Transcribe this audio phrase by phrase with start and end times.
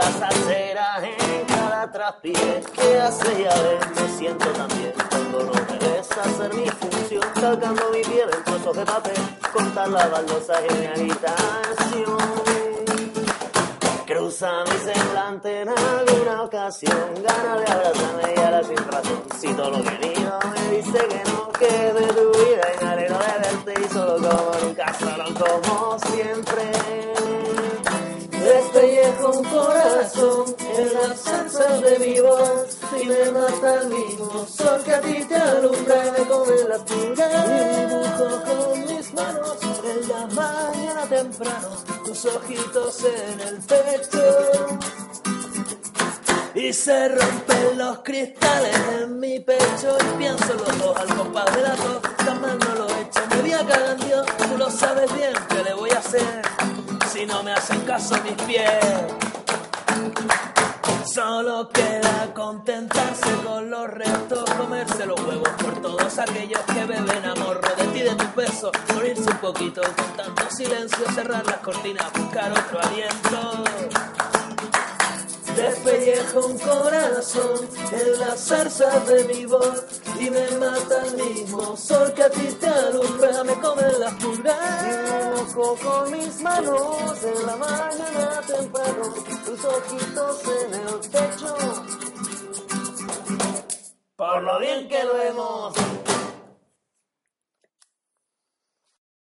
[0.00, 6.10] esa cera en cada traspié que hace ver, me siento también cuando no me ves
[6.10, 9.14] hacer mi función, calcando mi piel en trozos de papel,
[9.52, 12.16] contar las baldosas en mi habitación.
[14.06, 19.22] Cruza mi semblante en alguna ocasión, gana de abrazarme y ahora sin razón.
[19.38, 23.38] Si todo lo querido me dice que no, que de tu vida me alegro de
[23.38, 26.71] verte y solo como nunca, solo como siempre.
[30.78, 35.24] En las salsas de mi voz y me mata el mismo sol que a ti
[35.28, 37.28] te alumbra me come la pura.
[37.46, 41.68] Dibujo con mis manos en la mañana temprano
[42.04, 44.78] tus ojitos en el pecho.
[46.54, 51.62] Y se rompen los cristales en mi pecho y pienso los dos al compás de
[51.62, 55.14] la tos, jamás no lo he hecho, me voy a cagar Dios, tú lo sabes
[55.14, 56.42] bien, ¿qué le voy a hacer
[57.10, 58.68] si no me hacen caso mis pies?
[61.12, 67.60] Solo queda contentarse con los restos, comerse los huevos por todos aquellos que beben amor
[67.76, 72.50] de ti, de tu peso, morirse un poquito con tanto silencio, cerrar las cortinas, buscar
[72.52, 73.64] otro aliento.
[75.54, 79.84] Despellejo un corazón en las zarzas de mi voz
[80.18, 85.01] y me mata el mismo sol que a ti te alumbra, me comen las pulgas.
[85.54, 89.02] Con mis manos en la mañana temprano,
[89.44, 91.56] tus ojitos en el techo.
[94.16, 95.91] Por lo bien que lo hemos